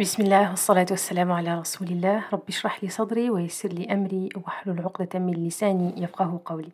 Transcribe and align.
بسم 0.00 0.22
الله 0.22 0.50
والصلاة 0.50 0.86
والسلام 0.90 1.32
على 1.32 1.60
رسول 1.60 1.88
الله 1.88 2.24
رب 2.32 2.42
اشرح 2.48 2.84
لي 2.84 2.90
صدري 2.90 3.30
ويسر 3.30 3.68
لي 3.68 3.92
أمري 3.92 4.28
واحلل 4.36 4.80
عقدة 4.80 5.18
من 5.18 5.46
لساني 5.46 6.02
يفقه 6.02 6.40
قولي 6.44 6.70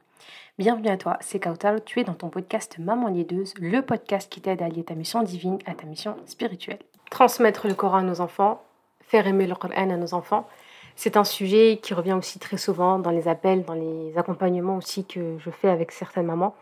Bienvenue 0.59 0.89
à 0.89 0.97
toi, 0.97 1.17
c'est 1.21 1.39
Kautar, 1.39 1.77
tu 1.85 2.01
es 2.01 2.05
dans 2.05 2.15
ton 2.15 2.31
podcast 2.31 2.79
Maman 2.79 3.11
Niaideuse, 3.11 3.55
le 3.61 3.81
podcast 3.81 4.29
qui 4.29 4.41
t'aide 4.41 4.61
à 4.61 4.65
allier 4.65 4.83
ta 4.83 4.95
mission 4.95 5.23
divine 5.23 5.59
à 5.67 5.75
ta 5.75 5.87
mission 5.87 6.17
spirituelle. 6.27 6.81
Transmettre 7.11 7.69
le 7.69 7.75
Coran 7.75 7.99
à 7.99 8.03
nos 8.03 8.21
enfants, 8.21 8.61
faire 9.01 9.27
aimer 9.29 9.47
le 9.47 9.55
Coran 9.55 9.75
à 9.75 9.97
nos 9.97 10.15
enfants, 10.15 10.49
c'est 11.01 11.17
un 11.17 11.23
sujet 11.23 11.79
qui 11.81 11.95
revient 11.95 12.15
aussi 12.15 12.41
très 12.41 12.57
souvent 12.57 12.99
dans 12.99 13.13
les 13.13 13.29
appels, 13.29 13.65
dans 13.65 13.75
les 13.75 14.19
accompagnements 14.19 14.77
aussi 14.77 15.05
que 15.05 15.39
je 15.39 15.51
fais 15.51 15.69
avec 15.69 15.93
certaines 15.93 16.27
mamans. 16.27 16.57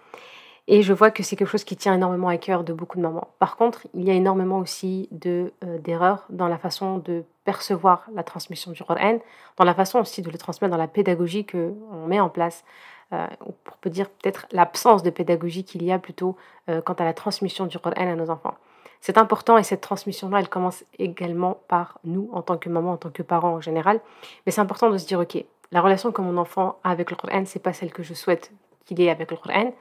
Et 0.74 0.84
je 0.84 0.94
vois 0.94 1.12
que 1.12 1.22
c'est 1.22 1.36
quelque 1.36 1.50
chose 1.50 1.66
qui 1.66 1.76
tient 1.76 1.94
énormément 1.96 2.30
à 2.30 2.38
cœur 2.38 2.64
de 2.64 2.72
beaucoup 2.72 2.96
de 2.96 3.02
mamans. 3.02 3.28
Par 3.40 3.58
contre, 3.58 3.86
il 3.94 4.06
y 4.06 4.10
a 4.10 4.14
énormément 4.14 4.58
aussi 4.58 5.10
de, 5.12 5.52
euh, 5.66 5.78
d'erreurs 5.80 6.24
dans 6.30 6.48
la 6.48 6.58
façon 6.58 6.98
de 6.98 7.26
percevoir 7.44 8.06
la 8.14 8.24
transmission 8.24 8.72
du 8.72 8.82
Coran, 8.82 9.20
dans 9.58 9.66
la 9.66 9.74
façon 9.74 10.00
aussi 10.00 10.22
de 10.22 10.30
le 10.30 10.38
transmettre 10.38 10.72
dans 10.72 10.78
la 10.78 10.88
pédagogie 10.88 11.46
qu'on 11.46 12.08
met 12.08 12.22
en 12.22 12.30
place, 12.30 12.64
euh, 13.12 13.28
ou 13.46 13.52
pour 13.66 13.76
peut 13.80 13.90
dire 13.90 14.10
peut-être 14.10 14.48
l'absence 14.54 15.04
de 15.04 15.10
pédagogie 15.10 15.66
qu'il 15.66 15.84
y 15.84 15.92
a 15.92 16.00
plutôt 16.00 16.38
euh, 16.70 16.80
quant 16.80 16.94
à 16.94 17.04
la 17.04 17.14
transmission 17.14 17.66
du 17.66 17.78
Coran 17.78 17.92
à 17.98 18.16
nos 18.16 18.30
enfants. 18.30 18.56
C'est 19.02 19.18
important 19.18 19.58
et 19.58 19.64
cette 19.64 19.82
transmission-là, 19.82 20.40
elle 20.40 20.48
commence 20.48 20.86
également 20.98 21.60
par 21.68 22.00
nous 22.06 22.30
en 22.32 22.42
tant 22.44 22.58
que 22.58 22.70
maman, 22.70 22.94
en 22.94 22.98
tant 22.98 23.10
que 23.10 23.24
parents 23.24 23.56
en 23.56 23.62
général. 23.62 24.00
Mais 24.46 24.54
c'est 24.54 24.62
important 24.62 24.90
de 24.90 24.98
se 24.98 25.06
dire, 25.06 25.20
ok, 25.20 25.44
la 25.74 25.82
relation 25.82 26.14
que 26.14 26.22
mon 26.22 26.38
enfant 26.38 26.80
a 26.86 26.92
avec 26.92 27.10
le 27.10 27.18
Coran, 27.18 27.44
c'est 27.46 27.62
pas 27.62 27.74
celle 27.74 27.92
que 27.92 28.04
je 28.04 28.14
souhaite 28.14 28.54
qu'il 28.86 29.02
ait 29.02 29.10
avec 29.10 29.32
le 29.32 29.36
Coran. 29.36 29.74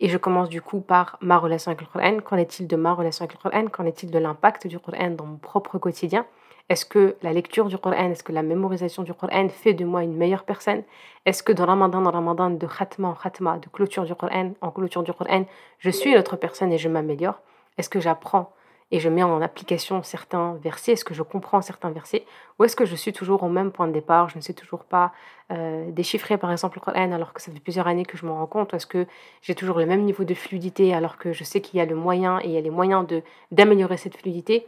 Et 0.00 0.08
je 0.08 0.16
commence 0.16 0.48
du 0.48 0.62
coup 0.62 0.80
par 0.80 1.18
ma 1.20 1.38
relation 1.38 1.70
avec 1.72 1.80
le 1.80 1.86
Coran. 1.88 2.20
Qu'en 2.20 2.36
est-il 2.36 2.66
de 2.68 2.76
ma 2.76 2.94
relation 2.94 3.24
avec 3.24 3.36
le 3.36 3.50
Coran? 3.50 3.66
Qu'en 3.66 3.84
est-il 3.84 4.10
de 4.10 4.18
l'impact 4.18 4.66
du 4.66 4.78
Coran 4.78 5.10
dans 5.10 5.26
mon 5.26 5.36
propre 5.36 5.78
quotidien? 5.78 6.24
Est-ce 6.68 6.84
que 6.84 7.16
la 7.22 7.32
lecture 7.32 7.66
du 7.66 7.78
Coran, 7.78 8.10
est-ce 8.10 8.22
que 8.22 8.30
la 8.32 8.42
mémorisation 8.42 9.02
du 9.02 9.14
Coran 9.14 9.48
fait 9.48 9.72
de 9.72 9.84
moi 9.84 10.04
une 10.04 10.14
meilleure 10.14 10.44
personne? 10.44 10.82
Est-ce 11.24 11.42
que 11.42 11.52
dans 11.52 11.66
Ramadan, 11.66 12.02
dans 12.02 12.10
Ramadan, 12.10 12.50
de 12.50 12.66
khatma 12.66 13.08
en 13.08 13.14
khatma, 13.14 13.58
de 13.58 13.68
clôture 13.68 14.04
du 14.04 14.14
Coran 14.14 14.52
en 14.60 14.70
clôture 14.70 15.02
du 15.02 15.12
Coran, 15.12 15.46
je 15.78 15.90
suis 15.90 16.10
une 16.10 16.18
autre 16.18 16.36
personne 16.36 16.72
et 16.72 16.78
je 16.78 16.88
m'améliore? 16.88 17.40
Est-ce 17.78 17.88
que 17.88 18.00
j'apprends 18.00 18.52
et 18.90 19.00
je 19.00 19.08
mets 19.08 19.22
en 19.22 19.42
application 19.42 20.02
certains 20.02 20.54
versets. 20.62 20.92
Est-ce 20.92 21.04
que 21.04 21.14
je 21.14 21.22
comprends 21.22 21.60
certains 21.60 21.90
versets 21.90 22.24
Ou 22.58 22.64
est-ce 22.64 22.76
que 22.76 22.86
je 22.86 22.96
suis 22.96 23.12
toujours 23.12 23.42
au 23.42 23.48
même 23.48 23.70
point 23.70 23.86
de 23.86 23.92
départ? 23.92 24.28
Je 24.30 24.36
ne 24.36 24.42
sais 24.42 24.54
toujours 24.54 24.84
pas 24.84 25.12
euh, 25.52 25.90
déchiffrer 25.90 26.38
par 26.38 26.50
exemple 26.50 26.78
le 26.78 26.80
Coran 26.84 27.12
alors 27.12 27.32
que 27.32 27.42
ça 27.42 27.52
fait 27.52 27.60
plusieurs 27.60 27.86
années 27.86 28.06
que 28.06 28.16
je 28.16 28.24
m'en 28.24 28.36
rends 28.36 28.46
compte. 28.46 28.72
Est-ce 28.74 28.86
que 28.86 29.06
j'ai 29.42 29.54
toujours 29.54 29.78
le 29.78 29.86
même 29.86 30.02
niveau 30.02 30.24
de 30.24 30.34
fluidité 30.34 30.94
alors 30.94 31.18
que 31.18 31.32
je 31.32 31.44
sais 31.44 31.60
qu'il 31.60 31.78
y 31.78 31.82
a 31.82 31.86
le 31.86 31.94
moyen 31.94 32.40
et 32.40 32.46
il 32.46 32.52
y 32.52 32.56
a 32.56 32.62
les 32.62 32.70
moyens 32.70 33.06
d'améliorer 33.52 33.98
cette 33.98 34.16
fluidité? 34.16 34.66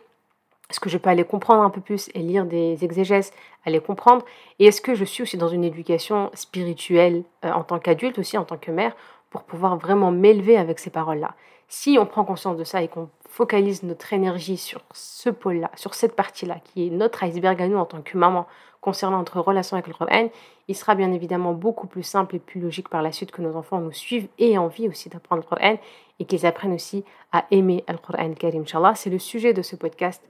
Est-ce 0.70 0.78
que 0.78 0.88
je 0.88 0.98
peux 0.98 1.10
aller 1.10 1.24
comprendre 1.24 1.62
un 1.62 1.70
peu 1.70 1.80
plus 1.80 2.10
et 2.14 2.20
lire 2.20 2.44
des 2.44 2.84
exégèses, 2.84 3.32
aller 3.64 3.80
comprendre? 3.80 4.24
Et 4.60 4.66
est-ce 4.66 4.80
que 4.80 4.94
je 4.94 5.04
suis 5.04 5.22
aussi 5.24 5.36
dans 5.36 5.48
une 5.48 5.64
éducation 5.64 6.30
spirituelle 6.34 7.24
euh, 7.44 7.50
en 7.50 7.64
tant 7.64 7.80
qu'adulte 7.80 8.18
aussi, 8.18 8.38
en 8.38 8.44
tant 8.44 8.56
que 8.56 8.70
mère, 8.70 8.94
pour 9.30 9.42
pouvoir 9.42 9.76
vraiment 9.78 10.12
m'élever 10.12 10.56
avec 10.56 10.78
ces 10.78 10.90
paroles-là? 10.90 11.34
Si 11.72 11.98
on 12.00 12.04
prend 12.04 12.24
conscience 12.24 12.56
de 12.56 12.64
ça 12.64 12.82
et 12.82 12.88
qu'on 12.88 13.08
focalise 13.28 13.84
notre 13.84 14.12
énergie 14.12 14.56
sur 14.56 14.82
ce 14.92 15.30
pôle-là, 15.30 15.70
sur 15.76 15.94
cette 15.94 16.16
partie-là, 16.16 16.58
qui 16.64 16.88
est 16.88 16.90
notre 16.90 17.22
iceberg 17.22 17.62
à 17.62 17.68
nous 17.68 17.76
en 17.76 17.86
tant 17.86 18.02
que 18.02 18.18
maman, 18.18 18.48
concernant 18.80 19.18
notre 19.18 19.38
relation 19.38 19.76
avec 19.76 19.86
le 19.86 19.94
Coran, 19.94 20.30
il 20.66 20.74
sera 20.74 20.96
bien 20.96 21.12
évidemment 21.12 21.52
beaucoup 21.52 21.86
plus 21.86 22.02
simple 22.02 22.34
et 22.34 22.38
plus 22.40 22.60
logique 22.60 22.88
par 22.88 23.02
la 23.02 23.12
suite 23.12 23.30
que 23.30 23.40
nos 23.40 23.54
enfants 23.54 23.78
nous 23.78 23.92
suivent 23.92 24.26
et 24.38 24.50
aient 24.50 24.58
envie 24.58 24.88
aussi 24.88 25.10
d'apprendre 25.10 25.44
le 25.44 25.48
Coran 25.48 25.78
et 26.18 26.24
qu'ils 26.24 26.44
apprennent 26.44 26.72
aussi 26.72 27.04
à 27.30 27.46
aimer 27.52 27.84
le 27.86 27.98
Coran 27.98 28.34
Karim. 28.34 28.62
Inch'Allah, 28.62 28.96
c'est 28.96 29.10
le 29.10 29.20
sujet 29.20 29.52
de 29.52 29.62
ce 29.62 29.76
podcast. 29.76 30.28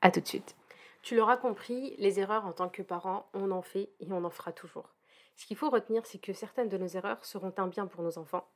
À 0.00 0.10
tout 0.10 0.20
de 0.20 0.26
suite. 0.26 0.56
Tu 1.02 1.14
l'auras 1.14 1.36
compris, 1.36 1.94
les 1.98 2.20
erreurs 2.20 2.46
en 2.46 2.52
tant 2.52 2.70
que 2.70 2.80
parents, 2.80 3.26
on 3.34 3.50
en 3.50 3.60
fait 3.60 3.90
et 4.00 4.10
on 4.10 4.24
en 4.24 4.30
fera 4.30 4.52
toujours. 4.52 4.94
Ce 5.36 5.44
qu'il 5.44 5.58
faut 5.58 5.68
retenir, 5.68 6.06
c'est 6.06 6.22
que 6.22 6.32
certaines 6.32 6.70
de 6.70 6.78
nos 6.78 6.86
erreurs 6.86 7.22
seront 7.22 7.52
un 7.58 7.66
bien 7.66 7.86
pour 7.86 8.02
nos 8.02 8.16
enfants, 8.16 8.46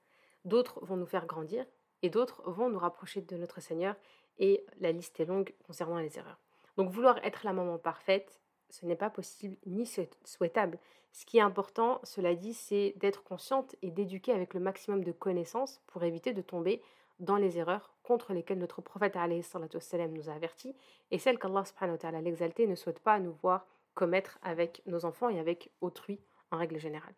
d'autres 0.46 0.82
vont 0.86 0.96
nous 0.96 1.06
faire 1.06 1.26
grandir 1.26 1.66
et 2.03 2.10
d'autres 2.10 2.42
vont 2.50 2.69
nous 2.69 2.78
rapprocher 2.78 3.20
de 3.20 3.36
notre 3.36 3.60
Seigneur 3.60 3.97
et 4.38 4.64
la 4.81 4.92
liste 4.92 5.19
est 5.20 5.25
longue 5.25 5.53
concernant 5.66 5.98
les 5.98 6.19
erreurs. 6.19 6.38
Donc 6.76 6.91
vouloir 6.91 7.19
être 7.25 7.44
la 7.44 7.53
maman 7.53 7.78
parfaite, 7.78 8.41
ce 8.70 8.86
n'est 8.86 8.97
pas 8.97 9.10
possible 9.10 9.56
ni 9.66 9.88
souhaitable. 10.25 10.78
Ce 11.12 11.26
qui 11.26 11.38
est 11.38 11.42
important, 11.42 12.00
cela 12.04 12.34
dit, 12.34 12.54
c'est 12.54 12.94
d'être 12.97 13.25
consciente 13.25 13.75
et 13.82 13.91
d'éduquer 13.91 14.32
avec 14.32 14.54
le 14.54 14.60
maximum 14.60 15.03
de 15.03 15.12
connaissances 15.12 15.81
pour 15.87 16.04
éviter 16.04 16.32
de 16.32 16.42
tomber 16.42 16.82
dans 17.19 17.37
les 17.37 17.58
erreurs 17.58 17.92
contre 18.04 18.32
lesquelles 18.32 18.58
notre 18.58 18.81
prophète 18.81 19.16
nous 19.16 20.31
a 20.31 20.32
avertis 20.32 20.76
et 21.10 21.19
celles 21.19 21.38
qu'Allah 21.38 21.64
l'exalté 22.22 22.66
ne 22.66 22.76
souhaite 22.76 23.00
pas 23.00 23.19
nous 23.19 23.32
voir 23.42 23.66
commettre 23.94 24.38
avec 24.42 24.82
nos 24.87 25.04
enfants 25.04 25.28
et 25.28 25.41
avec 25.41 25.72
autrui 25.81 26.20
en 26.53 26.58
règle 26.58 26.78
générale. 26.78 27.14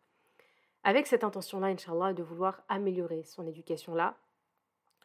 Avec 0.82 1.06
cette 1.06 1.24
intention-là, 1.24 1.66
Inch'Allah, 1.66 2.14
de 2.14 2.22
vouloir 2.22 2.62
améliorer 2.68 3.22
son 3.24 3.46
éducation-là, 3.46 4.16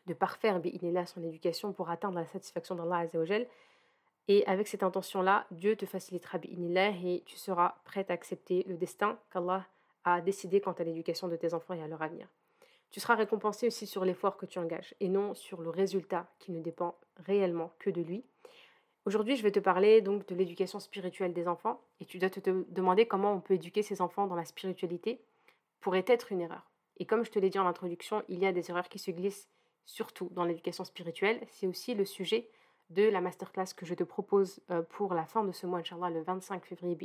de 0.05 0.13
parfaire 0.13 0.61
son 1.05 1.23
éducation 1.23 1.73
pour 1.73 1.89
atteindre 1.89 2.19
la 2.19 2.27
satisfaction 2.27 2.75
d'Allah 2.75 2.99
Azzawajal. 2.99 3.47
Et 4.27 4.45
avec 4.47 4.67
cette 4.67 4.83
intention-là, 4.83 5.45
Dieu 5.51 5.75
te 5.75 5.85
facilitera 5.85 6.39
et 6.43 7.23
tu 7.25 7.37
seras 7.37 7.75
prête 7.83 8.09
à 8.09 8.13
accepter 8.13 8.63
le 8.67 8.75
destin 8.75 9.19
qu'Allah 9.31 9.65
a 10.03 10.21
décidé 10.21 10.61
quant 10.61 10.73
à 10.73 10.83
l'éducation 10.83 11.27
de 11.27 11.35
tes 11.35 11.53
enfants 11.53 11.73
et 11.73 11.83
à 11.83 11.87
leur 11.87 12.01
avenir. 12.01 12.27
Tu 12.91 12.99
seras 12.99 13.15
récompensé 13.15 13.67
aussi 13.67 13.87
sur 13.87 14.05
l'effort 14.05 14.37
que 14.37 14.45
tu 14.45 14.57
engages 14.57 14.95
et 14.99 15.09
non 15.09 15.33
sur 15.33 15.61
le 15.61 15.69
résultat 15.69 16.27
qui 16.39 16.51
ne 16.51 16.61
dépend 16.61 16.95
réellement 17.25 17.71
que 17.77 17.89
de 17.89 18.01
lui. 18.01 18.23
Aujourd'hui, 19.05 19.35
je 19.35 19.43
vais 19.43 19.51
te 19.51 19.59
parler 19.59 20.01
donc 20.01 20.27
de 20.27 20.33
l'éducation 20.33 20.79
spirituelle 20.79 21.33
des 21.33 21.47
enfants 21.47 21.81
et 21.99 22.05
tu 22.05 22.17
dois 22.17 22.29
te 22.29 22.39
demander 22.69 23.05
comment 23.05 23.33
on 23.33 23.39
peut 23.39 23.55
éduquer 23.55 23.83
ses 23.83 24.01
enfants 24.01 24.27
dans 24.27 24.35
la 24.35 24.45
spiritualité 24.45 25.21
pourrait 25.81 26.05
être 26.07 26.31
une 26.31 26.41
erreur. 26.41 26.71
Et 26.97 27.05
comme 27.05 27.23
je 27.23 27.31
te 27.31 27.37
l'ai 27.37 27.49
dit 27.49 27.59
en 27.59 27.67
introduction, 27.67 28.23
il 28.29 28.39
y 28.39 28.47
a 28.47 28.51
des 28.51 28.71
erreurs 28.71 28.89
qui 28.89 28.97
se 28.97 29.11
glissent 29.11 29.47
surtout 29.85 30.29
dans 30.31 30.43
l'éducation 30.43 30.83
spirituelle. 30.83 31.39
C'est 31.49 31.67
aussi 31.67 31.93
le 31.93 32.05
sujet 32.05 32.49
de 32.89 33.03
la 33.03 33.21
masterclass 33.21 33.73
que 33.75 33.85
je 33.85 33.93
te 33.93 34.03
propose 34.03 34.59
euh, 34.69 34.81
pour 34.81 35.13
la 35.13 35.25
fin 35.25 35.43
de 35.43 35.51
ce 35.51 35.65
mois, 35.65 35.79
Inch'Allah, 35.79 36.09
le 36.09 36.21
25 36.21 36.65
février. 36.65 36.95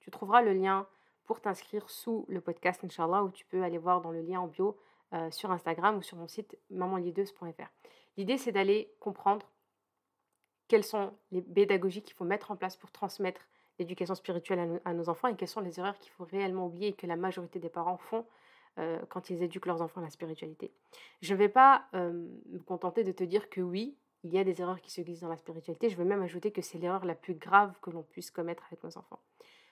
Tu 0.00 0.10
trouveras 0.10 0.42
le 0.42 0.52
lien 0.52 0.86
pour 1.24 1.40
t'inscrire 1.40 1.88
sous 1.88 2.26
le 2.28 2.40
podcast, 2.40 2.82
Inch'Allah, 2.84 3.24
où 3.24 3.30
tu 3.30 3.44
peux 3.46 3.62
aller 3.62 3.78
voir 3.78 4.00
dans 4.00 4.10
le 4.10 4.20
lien 4.20 4.40
en 4.40 4.46
bio 4.46 4.76
euh, 5.12 5.30
sur 5.30 5.50
Instagram 5.50 5.96
ou 5.96 6.02
sur 6.02 6.16
mon 6.16 6.28
site 6.28 6.56
mamanlideuse.fr. 6.70 7.70
L'idée, 8.16 8.36
c'est 8.36 8.52
d'aller 8.52 8.92
comprendre 9.00 9.46
quelles 10.68 10.84
sont 10.84 11.12
les 11.32 11.42
pédagogies 11.42 12.02
qu'il 12.02 12.14
faut 12.14 12.24
mettre 12.24 12.50
en 12.50 12.56
place 12.56 12.76
pour 12.76 12.92
transmettre 12.92 13.40
l'éducation 13.80 14.14
spirituelle 14.14 14.80
à, 14.84 14.92
nos 14.92 15.08
enfants 15.08 15.28
et 15.28 15.34
quelles 15.34 15.48
sont 15.48 15.60
les 15.60 15.80
erreurs 15.80 15.98
qu'il 15.98 16.12
faut 16.12 16.24
réellement 16.24 16.66
oublier 16.66 16.88
et 16.88 16.92
que 16.92 17.06
la 17.06 17.16
majorité 17.16 17.58
des 17.58 17.70
parents 17.70 17.96
font 17.96 18.24
euh, 18.78 18.98
quand 19.08 19.30
ils 19.30 19.42
éduquent 19.42 19.66
leurs 19.66 19.82
enfants 19.82 20.00
à 20.00 20.04
la 20.04 20.10
spiritualité. 20.10 20.72
Je 21.22 21.34
ne 21.34 21.38
vais 21.38 21.48
pas 21.48 21.86
euh, 21.94 22.12
me 22.50 22.60
contenter 22.60 23.04
de 23.04 23.12
te 23.12 23.24
dire 23.24 23.50
que 23.50 23.60
oui, 23.60 23.96
il 24.22 24.32
y 24.32 24.38
a 24.38 24.44
des 24.44 24.60
erreurs 24.60 24.80
qui 24.80 24.90
se 24.90 25.00
glissent 25.00 25.20
dans 25.20 25.28
la 25.28 25.36
spiritualité. 25.36 25.88
Je 25.88 25.96
vais 25.96 26.04
même 26.04 26.22
ajouter 26.22 26.52
que 26.52 26.62
c'est 26.62 26.78
l'erreur 26.78 27.04
la 27.04 27.14
plus 27.14 27.34
grave 27.34 27.74
que 27.80 27.90
l'on 27.90 28.02
puisse 28.02 28.30
commettre 28.30 28.64
avec 28.70 28.82
nos 28.84 28.96
enfants. 28.98 29.20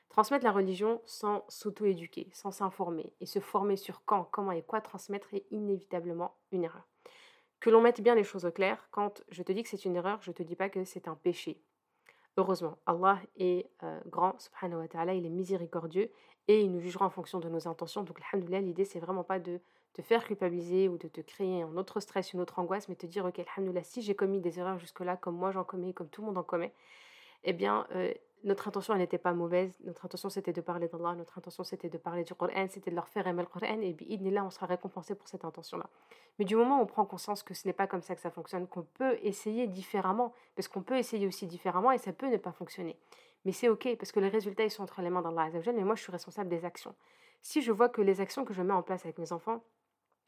Transmettre 0.08 0.44
la 0.44 0.52
religion 0.52 1.02
sans 1.04 1.44
s'auto-éduquer, 1.48 2.28
sans 2.32 2.50
s'informer 2.50 3.12
et 3.20 3.26
se 3.26 3.40
former 3.40 3.76
sur 3.76 4.04
quand, 4.04 4.24
comment 4.24 4.52
et 4.52 4.62
quoi 4.62 4.80
transmettre 4.80 5.32
est 5.34 5.44
inévitablement 5.50 6.34
une 6.50 6.64
erreur. 6.64 6.88
Que 7.60 7.70
l'on 7.70 7.80
mette 7.80 8.00
bien 8.00 8.14
les 8.14 8.24
choses 8.24 8.46
au 8.46 8.50
clair, 8.50 8.88
quand 8.90 9.22
je 9.30 9.42
te 9.42 9.52
dis 9.52 9.62
que 9.62 9.68
c'est 9.68 9.84
une 9.84 9.96
erreur, 9.96 10.22
je 10.22 10.30
ne 10.30 10.34
te 10.34 10.42
dis 10.42 10.56
pas 10.56 10.70
que 10.70 10.84
c'est 10.84 11.08
un 11.08 11.14
péché. 11.14 11.60
Heureusement, 12.36 12.78
Allah 12.86 13.20
est 13.36 13.68
euh, 13.82 14.00
grand, 14.06 14.38
subhanahu 14.40 14.80
wa 14.80 14.88
ta'ala, 14.88 15.14
il 15.14 15.26
est 15.26 15.30
miséricordieux 15.30 16.10
et 16.48 16.62
il 16.62 16.72
nous 16.72 16.80
jugera 16.80 17.06
en 17.06 17.10
fonction 17.10 17.38
de 17.38 17.48
nos 17.48 17.68
intentions. 17.68 18.02
Donc, 18.02 18.18
alhamdoulilah, 18.32 18.60
l'idée, 18.60 18.84
c'est 18.84 18.98
vraiment 18.98 19.22
pas 19.22 19.38
de 19.38 19.60
te 19.92 20.02
faire 20.02 20.24
culpabiliser 20.24 20.88
ou 20.88 20.96
de 20.96 21.06
te 21.06 21.20
créer 21.20 21.62
un 21.62 21.76
autre 21.76 22.00
stress, 22.00 22.32
une 22.32 22.40
autre 22.40 22.58
angoisse, 22.58 22.88
mais 22.88 22.94
te 22.94 23.06
dire, 23.06 23.24
ok, 23.24 23.38
alhamdoulilah, 23.38 23.84
si 23.84 24.02
j'ai 24.02 24.14
commis 24.14 24.40
des 24.40 24.58
erreurs 24.58 24.78
jusque-là, 24.78 25.16
comme 25.16 25.36
moi 25.36 25.52
j'en 25.52 25.64
commets, 25.64 25.92
comme 25.92 26.08
tout 26.08 26.22
le 26.22 26.26
monde 26.28 26.38
en 26.38 26.42
commet, 26.42 26.72
eh 27.44 27.52
bien, 27.52 27.86
euh, 27.94 28.12
notre 28.44 28.68
intention, 28.68 28.94
elle 28.94 29.00
n'était 29.00 29.18
pas 29.18 29.32
mauvaise. 29.32 29.76
Notre 29.84 30.04
intention, 30.04 30.28
c'était 30.28 30.52
de 30.52 30.60
parler 30.60 30.88
d'Allah. 30.88 31.14
Notre 31.14 31.38
intention, 31.38 31.64
c'était 31.64 31.88
de 31.88 31.98
parler 31.98 32.24
du 32.24 32.34
Coran. 32.34 32.66
C'était 32.68 32.90
de 32.90 32.96
leur 32.96 33.08
faire 33.08 33.26
aimer 33.26 33.42
le 33.42 33.48
Coran. 33.48 33.80
Et 33.80 33.96
là, 34.30 34.44
on 34.44 34.50
sera 34.50 34.66
récompensé 34.66 35.14
pour 35.14 35.28
cette 35.28 35.44
intention-là. 35.44 35.88
Mais 36.38 36.44
du 36.44 36.54
moment 36.54 36.78
où 36.78 36.82
on 36.82 36.86
prend 36.86 37.04
conscience 37.04 37.42
que 37.42 37.54
ce 37.54 37.66
n'est 37.66 37.72
pas 37.72 37.86
comme 37.86 38.02
ça 38.02 38.14
que 38.14 38.20
ça 38.20 38.30
fonctionne, 38.30 38.66
qu'on 38.68 38.82
peut 38.82 39.18
essayer 39.22 39.66
différemment, 39.66 40.32
parce 40.54 40.68
qu'on 40.68 40.82
peut 40.82 40.96
essayer 40.96 41.26
aussi 41.26 41.46
différemment 41.46 41.90
et 41.90 41.98
ça 41.98 42.12
peut 42.12 42.28
ne 42.28 42.36
pas 42.36 42.52
fonctionner. 42.52 42.96
Mais 43.44 43.52
c'est 43.52 43.68
OK, 43.68 43.88
parce 43.96 44.12
que 44.12 44.20
les 44.20 44.28
résultats, 44.28 44.64
ils 44.64 44.70
sont 44.70 44.82
entre 44.82 45.00
les 45.00 45.10
mains 45.10 45.22
d'Allah 45.22 45.50
mais 45.72 45.84
moi, 45.84 45.94
je 45.94 46.02
suis 46.02 46.12
responsable 46.12 46.50
des 46.50 46.64
actions. 46.64 46.94
Si 47.40 47.62
je 47.62 47.72
vois 47.72 47.88
que 47.88 48.02
les 48.02 48.20
actions 48.20 48.44
que 48.44 48.52
je 48.52 48.62
mets 48.62 48.72
en 48.72 48.82
place 48.82 49.04
avec 49.04 49.18
mes 49.18 49.32
enfants, 49.32 49.62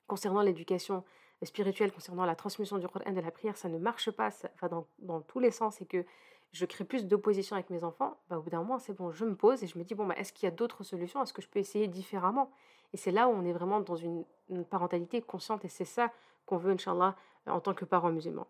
concernant 0.06 0.42
l'éducation 0.42 1.04
spirituelle, 1.42 1.92
concernant 1.92 2.24
la 2.24 2.34
transmission 2.34 2.78
du 2.78 2.86
Coran, 2.88 3.10
de 3.12 3.20
la 3.20 3.30
prière, 3.30 3.56
ça 3.56 3.68
ne 3.68 3.78
marche 3.78 4.10
pas, 4.10 4.30
ça, 4.30 4.50
enfin, 4.54 4.68
dans, 4.98 5.20
tous 5.22 5.40
les 5.40 5.50
sens, 5.50 5.80
et 5.80 5.86
que 5.86 6.04
je 6.52 6.66
crée 6.66 6.84
plus 6.84 7.06
d'opposition 7.06 7.54
avec 7.54 7.70
mes 7.70 7.84
enfants, 7.84 8.18
bah, 8.28 8.38
au 8.38 8.42
bout 8.42 8.50
d'un 8.50 8.58
moment, 8.58 8.78
c'est 8.78 8.92
bon, 8.92 9.10
je 9.12 9.24
me 9.24 9.34
pose 9.34 9.62
et 9.62 9.66
je 9.66 9.78
me 9.78 9.84
dis, 9.84 9.94
bon, 9.94 10.06
bah, 10.06 10.14
est-ce 10.16 10.32
qu'il 10.32 10.46
y 10.46 10.48
a 10.48 10.54
d'autres 10.54 10.84
solutions? 10.84 11.22
Est-ce 11.22 11.32
que 11.32 11.42
je 11.42 11.48
peux 11.48 11.58
essayer 11.58 11.88
différemment? 11.88 12.50
Et 12.92 12.96
c'est 12.96 13.12
là 13.12 13.28
où 13.28 13.32
on 13.32 13.44
est 13.44 13.52
vraiment 13.52 13.80
dans 13.80 13.96
une, 13.96 14.24
une 14.48 14.64
parentalité 14.64 15.22
consciente, 15.22 15.64
et 15.64 15.68
c'est 15.68 15.84
ça 15.84 16.12
qu'on 16.46 16.56
veut, 16.56 16.72
Inch'Allah, 16.72 17.16
en 17.46 17.60
tant 17.60 17.74
que 17.74 17.84
parents 17.84 18.10
musulmans. 18.10 18.48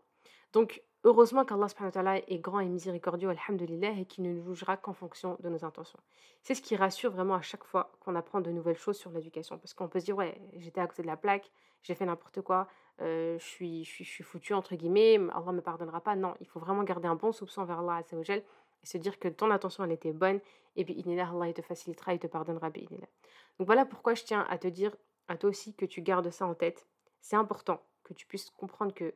Donc, 0.52 0.82
Heureusement 1.02 1.46
qu'Allah 1.46 2.18
est 2.28 2.38
grand 2.38 2.60
et 2.60 2.68
miséricordieux, 2.68 3.30
alhamdulillah, 3.30 3.92
et 3.92 4.04
qu'il 4.04 4.24
ne 4.24 4.34
nous 4.34 4.54
jugera 4.54 4.76
qu'en 4.76 4.92
fonction 4.92 5.38
de 5.40 5.48
nos 5.48 5.64
intentions. 5.64 5.98
C'est 6.42 6.54
ce 6.54 6.60
qui 6.60 6.76
rassure 6.76 7.10
vraiment 7.10 7.34
à 7.34 7.40
chaque 7.40 7.64
fois 7.64 7.90
qu'on 8.00 8.14
apprend 8.14 8.40
de 8.40 8.50
nouvelles 8.50 8.76
choses 8.76 8.98
sur 8.98 9.10
l'éducation. 9.10 9.56
Parce 9.56 9.72
qu'on 9.72 9.88
peut 9.88 10.00
se 10.00 10.04
dire, 10.04 10.16
ouais, 10.16 10.38
j'étais 10.58 10.80
à 10.80 10.86
côté 10.86 11.00
de 11.00 11.06
la 11.06 11.16
plaque, 11.16 11.50
j'ai 11.82 11.94
fait 11.94 12.04
n'importe 12.04 12.42
quoi, 12.42 12.68
euh, 13.00 13.38
je, 13.38 13.44
suis, 13.44 13.84
je, 13.84 13.90
suis, 13.90 14.04
je 14.04 14.10
suis 14.10 14.24
foutu, 14.24 14.52
entre 14.52 14.74
guillemets, 14.74 15.14
Allah 15.16 15.46
ne 15.46 15.52
me 15.52 15.62
pardonnera 15.62 16.02
pas. 16.02 16.16
Non, 16.16 16.34
il 16.40 16.46
faut 16.46 16.60
vraiment 16.60 16.82
garder 16.82 17.08
un 17.08 17.14
bon 17.14 17.32
soupçon 17.32 17.64
vers 17.64 17.78
Allah 17.78 18.02
et 18.02 18.86
se 18.86 18.98
dire 18.98 19.18
que 19.18 19.28
ton 19.28 19.50
intention, 19.50 19.84
elle 19.84 19.92
était 19.92 20.12
bonne, 20.12 20.40
et 20.76 20.84
puis, 20.84 21.02
Allah, 21.18 21.48
il 21.48 21.54
te 21.54 21.62
facilitera, 21.62 22.12
il 22.14 22.18
te 22.18 22.26
pardonnera, 22.26 22.70
Donc 22.70 23.66
voilà 23.66 23.86
pourquoi 23.86 24.14
je 24.14 24.24
tiens 24.24 24.46
à 24.50 24.58
te 24.58 24.68
dire, 24.68 24.94
à 25.28 25.36
toi 25.36 25.50
aussi, 25.50 25.74
que 25.74 25.86
tu 25.86 26.02
gardes 26.02 26.30
ça 26.30 26.46
en 26.46 26.54
tête. 26.54 26.86
C'est 27.20 27.36
important 27.36 27.82
que 28.04 28.12
tu 28.12 28.26
puisses 28.26 28.50
comprendre 28.50 28.92
que 28.94 29.14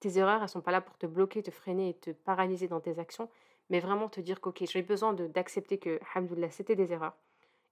tes 0.00 0.18
erreurs, 0.18 0.42
elles 0.42 0.48
sont 0.48 0.60
pas 0.60 0.70
là 0.70 0.80
pour 0.80 0.96
te 0.98 1.06
bloquer, 1.06 1.42
te 1.42 1.50
freiner 1.50 1.90
et 1.90 1.94
te 1.94 2.10
paralyser 2.10 2.68
dans 2.68 2.80
tes 2.80 2.98
actions, 2.98 3.28
mais 3.70 3.80
vraiment 3.80 4.08
te 4.08 4.20
dire 4.20 4.40
qu'ok, 4.40 4.62
j'ai 4.64 4.82
besoin 4.82 5.12
d'accepter 5.12 5.78
que, 5.78 5.98
alhamdoulilah, 6.14 6.50
c'était 6.50 6.76
des 6.76 6.92
erreurs. 6.92 7.16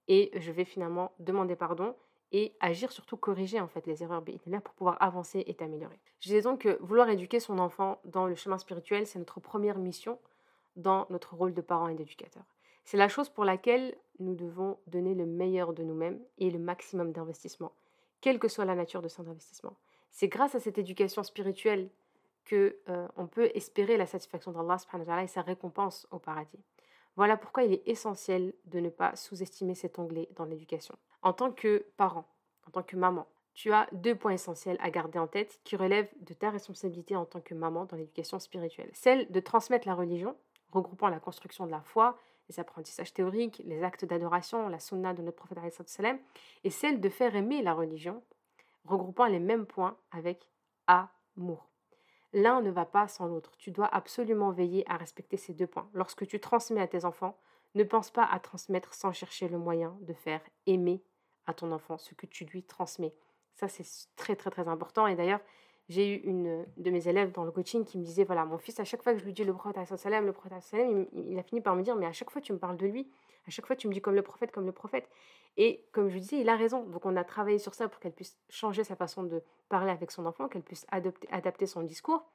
Et 0.07 0.31
je 0.35 0.51
vais 0.51 0.65
finalement 0.65 1.11
demander 1.19 1.55
pardon 1.55 1.95
et 2.31 2.53
agir, 2.59 2.91
surtout 2.91 3.17
corriger 3.17 3.59
en 3.59 3.67
fait 3.67 3.85
les 3.87 4.03
erreurs 4.03 4.23
là 4.47 4.59
pour 4.59 4.73
pouvoir 4.73 4.97
avancer 4.99 5.43
et 5.47 5.53
t'améliorer. 5.53 5.99
Je 6.19 6.27
disais 6.27 6.41
donc 6.41 6.61
que 6.61 6.77
vouloir 6.81 7.09
éduquer 7.09 7.39
son 7.39 7.59
enfant 7.59 7.99
dans 8.03 8.27
le 8.27 8.35
chemin 8.35 8.57
spirituel, 8.57 9.07
c'est 9.07 9.19
notre 9.19 9.39
première 9.39 9.77
mission 9.77 10.19
dans 10.75 11.05
notre 11.09 11.35
rôle 11.35 11.53
de 11.53 11.61
parent 11.61 11.87
et 11.87 11.95
d'éducateur. 11.95 12.43
C'est 12.83 12.97
la 12.97 13.07
chose 13.07 13.29
pour 13.29 13.45
laquelle 13.45 13.95
nous 14.19 14.35
devons 14.35 14.77
donner 14.87 15.15
le 15.15 15.25
meilleur 15.25 15.73
de 15.73 15.83
nous-mêmes 15.83 16.19
et 16.37 16.51
le 16.51 16.59
maximum 16.59 17.11
d'investissement, 17.11 17.71
quelle 18.21 18.39
que 18.39 18.47
soit 18.47 18.65
la 18.65 18.75
nature 18.75 19.01
de 19.01 19.07
cet 19.07 19.27
investissement. 19.27 19.75
C'est 20.11 20.27
grâce 20.27 20.55
à 20.55 20.59
cette 20.59 20.77
éducation 20.77 21.23
spirituelle 21.23 21.89
que 22.45 22.77
euh, 22.89 23.07
on 23.17 23.27
peut 23.27 23.49
espérer 23.53 23.97
la 23.97 24.05
satisfaction 24.05 24.51
d'Allah 24.51 24.77
et 25.23 25.27
sa 25.27 25.41
récompense 25.41 26.07
au 26.11 26.19
paradis. 26.19 26.63
Voilà 27.15 27.37
pourquoi 27.37 27.63
il 27.63 27.73
est 27.73 27.87
essentiel 27.87 28.53
de 28.65 28.79
ne 28.79 28.89
pas 28.89 29.15
sous-estimer 29.15 29.75
cet 29.75 29.99
onglet 29.99 30.29
dans 30.35 30.45
l'éducation. 30.45 30.95
En 31.21 31.33
tant 31.33 31.51
que 31.51 31.85
parent, 31.97 32.27
en 32.67 32.71
tant 32.71 32.83
que 32.83 32.95
maman, 32.95 33.27
tu 33.53 33.71
as 33.71 33.87
deux 33.93 34.15
points 34.15 34.33
essentiels 34.33 34.77
à 34.81 34.89
garder 34.89 35.17
en 35.17 35.27
tête 35.27 35.61
qui 35.63 35.77
relèvent 35.77 36.11
de 36.21 36.33
ta 36.33 36.49
responsabilité 36.49 37.15
en 37.15 37.25
tant 37.25 37.39
que 37.39 37.53
maman 37.53 37.85
dans 37.85 37.95
l'éducation 37.95 38.37
spirituelle. 38.37 38.89
Celle 38.93 39.31
de 39.31 39.39
transmettre 39.39 39.87
la 39.87 39.95
religion, 39.95 40.35
regroupant 40.71 41.07
la 41.07 41.21
construction 41.21 41.65
de 41.65 41.71
la 41.71 41.81
foi, 41.81 42.17
les 42.49 42.59
apprentissages 42.59 43.13
théoriques, 43.13 43.61
les 43.65 43.81
actes 43.81 44.05
d'adoration, 44.05 44.67
la 44.67 44.79
sunna 44.79 45.13
de 45.13 45.21
notre 45.21 45.37
prophète 45.37 45.57
et 46.63 46.69
celle 46.69 46.99
de 46.99 47.09
faire 47.09 47.35
aimer 47.35 47.61
la 47.61 47.73
religion, 47.73 48.21
regroupant 48.83 49.25
les 49.25 49.39
mêmes 49.39 49.65
points 49.65 49.97
avec 50.11 50.49
amour. 50.85 51.69
L'un 52.35 52.61
ne 52.61 52.69
va 52.69 52.83
pas 52.83 53.07
sans 53.07 53.27
l'autre. 53.27 53.55
Tu 53.57 53.71
dois 53.71 53.87
absolument 53.87 54.51
veiller 54.51 54.83
à 54.91 54.97
respecter 54.97 55.37
ces 55.37 55.53
deux 55.53 55.67
points. 55.67 55.89
Lorsque 55.93 56.27
tu 56.27 56.41
transmets 56.41 56.81
à 56.81 56.87
tes 56.87 57.05
enfants, 57.05 57.37
ne 57.75 57.83
pense 57.85 58.11
pas 58.11 58.25
à 58.25 58.41
transmettre 58.41 58.93
sans 58.93 59.13
chercher 59.13 59.47
le 59.47 59.57
moyen 59.57 59.97
de 60.01 60.11
faire 60.11 60.41
aimer 60.65 61.01
à 61.47 61.53
ton 61.53 61.71
enfant 61.71 61.97
ce 61.97 62.13
que 62.13 62.25
tu 62.25 62.43
lui 62.43 62.61
transmets. 62.61 63.13
Ça, 63.53 63.69
c'est 63.69 63.85
très, 64.17 64.35
très, 64.35 64.49
très 64.49 64.67
important. 64.67 65.07
Et 65.07 65.15
d'ailleurs, 65.15 65.39
j'ai 65.87 66.13
eu 66.13 66.17
une 66.29 66.65
de 66.75 66.91
mes 66.91 67.07
élèves 67.07 67.31
dans 67.31 67.45
le 67.45 67.51
coaching 67.51 67.85
qui 67.85 67.97
me 67.97 68.03
disait 68.03 68.25
voilà, 68.25 68.43
mon 68.43 68.57
fils, 68.57 68.81
à 68.81 68.83
chaque 68.83 69.01
fois 69.01 69.13
que 69.13 69.19
je 69.19 69.23
lui 69.23 69.31
dis 69.31 69.45
le 69.45 69.53
prophète, 69.53 69.77
le 69.77 70.31
prophète, 70.33 70.73
il, 70.73 71.07
il 71.13 71.39
a 71.39 71.43
fini 71.43 71.61
par 71.61 71.73
me 71.77 71.83
dire 71.83 71.95
mais 71.95 72.05
à 72.05 72.11
chaque 72.11 72.31
fois, 72.31 72.41
tu 72.41 72.51
me 72.51 72.59
parles 72.59 72.75
de 72.75 72.85
lui. 72.87 73.09
À 73.47 73.51
chaque 73.51 73.65
fois, 73.65 73.75
tu 73.75 73.87
me 73.87 73.93
dis 73.93 74.01
comme 74.01 74.15
le 74.15 74.21
prophète, 74.21 74.51
comme 74.51 74.65
le 74.65 74.71
prophète. 74.71 75.09
Et 75.57 75.85
comme 75.91 76.09
je 76.09 76.17
disais, 76.17 76.39
il 76.39 76.49
a 76.49 76.55
raison. 76.55 76.83
Donc, 76.83 77.05
on 77.05 77.15
a 77.15 77.23
travaillé 77.23 77.59
sur 77.59 77.73
ça 77.73 77.87
pour 77.87 77.99
qu'elle 77.99 78.11
puisse 78.11 78.37
changer 78.49 78.83
sa 78.83 78.95
façon 78.95 79.23
de 79.23 79.41
parler 79.69 79.91
avec 79.91 80.11
son 80.11 80.25
enfant, 80.25 80.47
qu'elle 80.47 80.63
puisse 80.63 80.85
adapter 80.89 81.65
son 81.65 81.83
discours. 81.83 82.25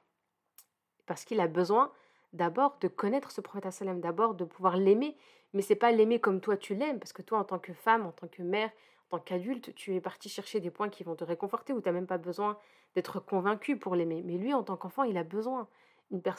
Parce 1.05 1.25
qu'il 1.25 1.39
a 1.39 1.47
besoin 1.47 1.91
d'abord 2.33 2.77
de 2.79 2.87
connaître 2.87 3.31
ce 3.31 3.41
prophète 3.41 3.67
d'abord 3.99 4.35
de 4.35 4.45
pouvoir 4.45 4.77
l'aimer. 4.77 5.17
Mais 5.53 5.61
c'est 5.61 5.75
pas 5.75 5.91
l'aimer 5.91 6.19
comme 6.19 6.39
toi 6.39 6.55
tu 6.55 6.75
l'aimes, 6.75 6.99
parce 6.99 7.13
que 7.13 7.21
toi, 7.21 7.39
en 7.39 7.43
tant 7.43 7.59
que 7.59 7.73
femme, 7.73 8.05
en 8.05 8.11
tant 8.11 8.27
que 8.27 8.41
mère, 8.41 8.71
en 9.09 9.17
tant 9.17 9.23
qu'adulte, 9.23 9.75
tu 9.75 9.93
es 9.95 10.01
parti 10.01 10.29
chercher 10.29 10.61
des 10.61 10.71
points 10.71 10.89
qui 10.89 11.03
vont 11.03 11.15
te 11.15 11.25
réconforter, 11.25 11.73
où 11.73 11.81
tu 11.81 11.89
n'as 11.89 11.93
même 11.93 12.07
pas 12.07 12.17
besoin 12.17 12.57
d'être 12.95 13.19
convaincu 13.19 13.77
pour 13.77 13.95
l'aimer. 13.95 14.21
Mais 14.25 14.37
lui, 14.37 14.53
en 14.53 14.63
tant 14.63 14.77
qu'enfant, 14.77 15.03
il 15.03 15.17
a 15.17 15.23
besoin 15.23 15.67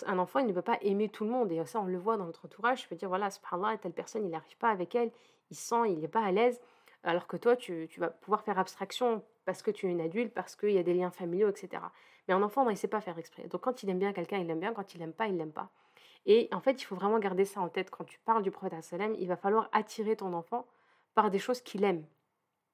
un 0.06 0.18
enfant, 0.18 0.40
il 0.40 0.46
ne 0.46 0.52
peut 0.52 0.62
pas 0.62 0.78
aimer 0.82 1.08
tout 1.08 1.24
le 1.24 1.30
monde. 1.30 1.50
Et 1.52 1.64
ça, 1.64 1.80
on 1.80 1.86
le 1.86 1.98
voit 1.98 2.16
dans 2.16 2.26
notre 2.26 2.46
entourage. 2.46 2.82
Je 2.82 2.88
peux 2.88 2.96
dire, 2.96 3.08
voilà, 3.08 3.30
subhanallah, 3.30 3.78
telle 3.78 3.92
personne, 3.92 4.24
il 4.24 4.30
n'arrive 4.30 4.56
pas 4.58 4.70
avec 4.70 4.94
elle, 4.94 5.10
il 5.50 5.56
sent, 5.56 5.88
il 5.88 5.98
n'est 5.98 6.08
pas 6.08 6.24
à 6.24 6.30
l'aise. 6.30 6.60
Alors 7.04 7.26
que 7.26 7.36
toi, 7.36 7.56
tu, 7.56 7.88
vas 7.98 8.08
pouvoir 8.08 8.42
faire 8.42 8.58
abstraction 8.58 9.24
parce 9.44 9.62
que 9.62 9.70
tu 9.70 9.86
es 9.86 9.90
une 9.90 10.00
adulte, 10.00 10.32
parce 10.32 10.54
qu'il 10.54 10.70
y 10.70 10.78
a 10.78 10.82
des 10.82 10.94
liens 10.94 11.10
familiaux, 11.10 11.48
etc. 11.48 11.82
Mais 12.28 12.34
un 12.34 12.42
enfant, 12.42 12.68
il 12.68 12.72
ne 12.72 12.76
sait 12.76 12.88
pas 12.88 13.00
faire 13.00 13.18
exprès. 13.18 13.48
Donc 13.48 13.62
quand 13.62 13.82
il 13.82 13.90
aime 13.90 13.98
bien 13.98 14.12
quelqu'un, 14.12 14.38
il 14.38 14.46
l'aime 14.46 14.60
bien. 14.60 14.72
Quand 14.72 14.94
il 14.94 15.00
n'aime 15.00 15.12
pas, 15.12 15.26
il 15.26 15.36
l'aime 15.36 15.52
pas. 15.52 15.70
Et 16.26 16.48
en 16.52 16.60
fait, 16.60 16.80
il 16.80 16.84
faut 16.84 16.94
vraiment 16.94 17.18
garder 17.18 17.44
ça 17.44 17.60
en 17.60 17.68
tête. 17.68 17.90
Quand 17.90 18.04
tu 18.04 18.20
parles 18.20 18.42
du 18.42 18.52
prophète 18.52 18.74
il 19.18 19.26
va 19.26 19.36
falloir 19.36 19.68
attirer 19.72 20.14
ton 20.14 20.32
enfant 20.32 20.66
par 21.14 21.30
des 21.30 21.40
choses 21.40 21.60
qu'il 21.60 21.82
aime. 21.82 22.04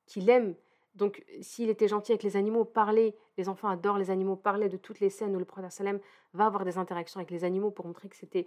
Qu'il 0.07 0.29
aime 0.29 0.55
donc, 0.99 1.25
s'il 1.41 1.71
était 1.71 1.87
gentil 1.87 2.11
avec 2.11 2.25
les 2.25 2.37
animaux, 2.37 2.65
parler, 2.65 3.15
les 3.37 3.49
enfants 3.49 3.69
adorent 3.69 3.99
les 3.99 4.11
animaux, 4.11 4.35
parler 4.35 4.69
de 4.69 4.77
toutes 4.77 4.99
les 4.99 5.11
scènes 5.11 5.35
où 5.37 5.39
le 5.39 5.45
prophète 5.45 5.71
sallam 5.71 6.01
va 6.35 6.47
avoir 6.47 6.65
des 6.65 6.77
interactions 6.77 7.21
avec 7.21 7.31
les 7.31 7.45
animaux 7.45 7.71
pour 7.71 7.87
montrer 7.87 8.09
que 8.09 8.17
c'était 8.17 8.47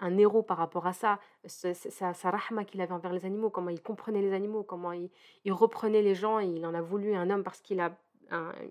un 0.00 0.18
héros 0.18 0.42
par 0.42 0.56
rapport 0.56 0.88
à 0.88 0.92
ça, 0.92 1.20
sa, 1.44 1.74
sa, 1.74 2.30
rahma 2.30 2.64
qu'il 2.64 2.80
avait 2.80 2.92
envers 2.92 3.12
les 3.12 3.24
animaux, 3.24 3.50
comment 3.50 3.70
il 3.70 3.80
comprenait 3.80 4.20
les 4.20 4.32
animaux, 4.32 4.64
comment 4.64 4.90
il, 4.92 5.10
reprenait 5.52 6.02
les 6.02 6.16
gens, 6.16 6.40
et 6.40 6.46
il 6.46 6.66
en 6.66 6.74
a 6.74 6.80
voulu 6.80 7.14
un 7.14 7.30
homme 7.30 7.44
parce 7.44 7.60
qu'il 7.60 7.78
a 7.78 7.96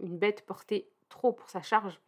une 0.01 0.17
bête 0.17 0.45
portée 0.45 0.89
trop 1.07 1.31
pour 1.31 1.49
sa 1.49 1.61
charge. 1.61 2.01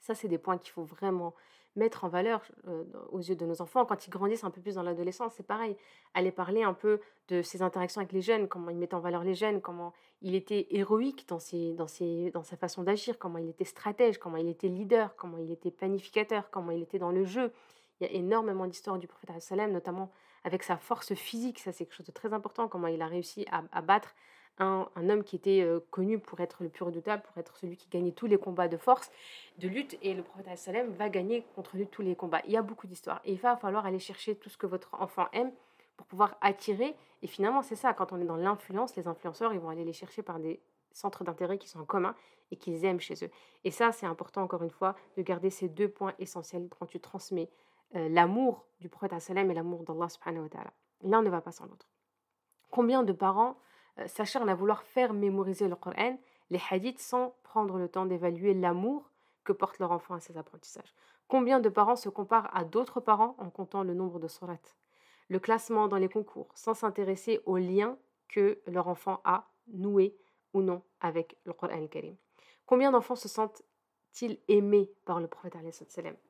Ça, 0.00 0.14
c'est 0.14 0.28
des 0.28 0.38
points 0.38 0.56
qu'il 0.56 0.70
faut 0.70 0.84
vraiment 0.84 1.34
mettre 1.76 2.04
en 2.04 2.08
valeur 2.08 2.42
euh, 2.68 2.84
aux 3.10 3.20
yeux 3.20 3.36
de 3.36 3.46
nos 3.46 3.62
enfants. 3.62 3.84
Quand 3.84 4.06
ils 4.06 4.10
grandissent 4.10 4.44
un 4.44 4.50
peu 4.50 4.60
plus 4.60 4.74
dans 4.74 4.82
l'adolescence, 4.82 5.34
c'est 5.36 5.46
pareil. 5.46 5.76
Aller 6.14 6.32
parler 6.32 6.62
un 6.62 6.72
peu 6.72 7.00
de 7.28 7.42
ses 7.42 7.62
interactions 7.62 8.00
avec 8.00 8.12
les 8.12 8.22
jeunes, 8.22 8.48
comment 8.48 8.70
il 8.70 8.76
met 8.76 8.92
en 8.94 9.00
valeur 9.00 9.22
les 9.22 9.34
jeunes, 9.34 9.60
comment 9.60 9.92
il 10.22 10.34
était 10.34 10.66
héroïque 10.70 11.28
dans, 11.28 11.38
ses, 11.38 11.74
dans, 11.74 11.86
ses, 11.86 12.30
dans 12.30 12.42
sa 12.42 12.56
façon 12.56 12.82
d'agir, 12.82 13.18
comment 13.18 13.38
il 13.38 13.48
était 13.48 13.64
stratège, 13.64 14.18
comment 14.18 14.36
il 14.36 14.48
était 14.48 14.68
leader, 14.68 15.14
comment 15.16 15.38
il 15.38 15.50
était 15.50 15.70
planificateur, 15.70 16.50
comment 16.50 16.70
il 16.70 16.82
était 16.82 16.98
dans 16.98 17.12
le 17.12 17.24
jeu. 17.24 17.52
Il 18.00 18.06
y 18.06 18.10
a 18.10 18.12
énormément 18.12 18.66
d'histoires 18.66 18.98
du 18.98 19.06
prophète, 19.06 19.30
notamment 19.70 20.10
avec 20.44 20.62
sa 20.62 20.76
force 20.76 21.14
physique. 21.14 21.58
Ça, 21.58 21.72
c'est 21.72 21.84
quelque 21.84 21.94
chose 21.94 22.06
de 22.06 22.12
très 22.12 22.32
important, 22.32 22.68
comment 22.68 22.88
il 22.88 23.00
a 23.00 23.06
réussi 23.06 23.46
à 23.50 23.82
battre 23.82 24.14
un, 24.58 24.88
homme 24.96 25.22
qui 25.22 25.36
était 25.36 25.60
euh, 25.62 25.80
connu 25.90 26.18
pour 26.18 26.40
être 26.40 26.62
le 26.62 26.68
plus 26.68 26.84
redoutable, 26.84 27.22
pour 27.22 27.36
être 27.38 27.56
celui 27.56 27.76
qui 27.76 27.88
gagnait 27.88 28.12
tous 28.12 28.26
les 28.26 28.38
combats 28.38 28.68
de 28.68 28.76
force, 28.76 29.10
de 29.58 29.68
lutte, 29.68 29.98
et 30.02 30.14
le 30.14 30.22
prophète 30.22 30.58
salem 30.58 30.90
va 30.92 31.08
gagner 31.08 31.44
contre 31.54 31.76
lui 31.76 31.86
tous 31.86 32.02
les 32.02 32.16
combats. 32.16 32.40
Il 32.46 32.52
y 32.52 32.56
a 32.56 32.62
beaucoup 32.62 32.86
d'histoires. 32.86 33.20
Il 33.24 33.38
va 33.38 33.56
falloir 33.56 33.86
aller 33.86 33.98
chercher 33.98 34.34
tout 34.34 34.48
ce 34.48 34.56
que 34.56 34.66
votre 34.66 34.90
enfant 34.94 35.28
aime 35.32 35.52
pour 35.96 36.06
pouvoir 36.06 36.36
attirer. 36.40 36.94
Et 37.22 37.26
finalement, 37.26 37.62
c'est 37.62 37.76
ça, 37.76 37.92
quand 37.92 38.12
on 38.12 38.20
est 38.20 38.24
dans 38.24 38.36
l'influence, 38.36 38.96
les 38.96 39.08
influenceurs, 39.08 39.52
ils 39.52 39.60
vont 39.60 39.70
aller 39.70 39.84
les 39.84 39.92
chercher 39.92 40.22
par 40.22 40.38
des 40.38 40.60
centres 40.92 41.24
d'intérêt 41.24 41.58
qui 41.58 41.68
sont 41.68 41.80
en 41.80 41.84
commun 41.84 42.14
et 42.50 42.56
qu'ils 42.56 42.84
aiment 42.84 43.00
chez 43.00 43.14
eux. 43.24 43.30
Et 43.64 43.70
ça, 43.70 43.92
c'est 43.92 44.06
important, 44.06 44.42
encore 44.42 44.62
une 44.62 44.70
fois, 44.70 44.94
de 45.16 45.22
garder 45.22 45.50
ces 45.50 45.68
deux 45.68 45.88
points 45.88 46.14
essentiels 46.18 46.68
quand 46.78 46.86
tu 46.86 47.00
transmets 47.00 47.50
euh, 47.94 48.08
l'amour 48.08 48.66
du 48.80 48.88
prophète 48.88 49.20
salem 49.20 49.50
et 49.50 49.54
l'amour 49.54 49.84
d'Allah. 49.84 50.72
L'un 51.02 51.22
ne 51.22 51.30
va 51.30 51.40
pas 51.40 51.52
sans 51.52 51.66
l'autre. 51.66 51.88
Combien 52.70 53.02
de 53.02 53.12
parents 53.12 53.56
euh, 53.98 54.06
s'acharnent 54.06 54.48
à 54.48 54.54
vouloir 54.54 54.82
faire 54.82 55.12
mémoriser 55.12 55.68
le 55.68 55.76
Coran, 55.76 56.18
les 56.50 56.60
hadiths, 56.70 57.00
sans 57.00 57.34
prendre 57.42 57.78
le 57.78 57.88
temps 57.88 58.06
d'évaluer 58.06 58.54
l'amour 58.54 59.10
que 59.44 59.52
porte 59.52 59.78
leur 59.78 59.92
enfant 59.92 60.14
à 60.14 60.20
ses 60.20 60.36
apprentissages. 60.36 60.94
Combien 61.28 61.60
de 61.60 61.68
parents 61.68 61.96
se 61.96 62.08
comparent 62.08 62.54
à 62.54 62.64
d'autres 62.64 63.00
parents 63.00 63.34
en 63.38 63.50
comptant 63.50 63.82
le 63.82 63.94
nombre 63.94 64.18
de 64.18 64.28
surat 64.28 64.58
Le 65.28 65.38
classement 65.38 65.88
dans 65.88 65.96
les 65.96 66.08
concours, 66.08 66.48
sans 66.54 66.74
s'intéresser 66.74 67.40
aux 67.46 67.56
liens 67.56 67.96
que 68.28 68.60
leur 68.66 68.88
enfant 68.88 69.20
a 69.24 69.48
noué 69.68 70.16
ou 70.52 70.62
non 70.62 70.82
avec 71.00 71.36
le 71.44 71.52
Coran 71.52 71.74
al-Karim. 71.74 72.16
Combien 72.66 72.90
d'enfants 72.90 73.16
se 73.16 73.28
sentent-ils 73.28 74.38
aimés 74.48 74.90
par 75.04 75.20
le 75.20 75.26
prophète 75.26 75.56